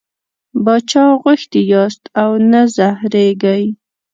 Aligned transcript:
باچا 0.65 1.05
غوښتي 1.21 1.61
یاست 1.73 2.03
او 2.21 2.31
نه 2.51 2.61
زهرېږئ. 2.75 3.63